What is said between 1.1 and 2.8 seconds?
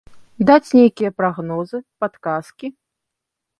прагнозы, падказкі?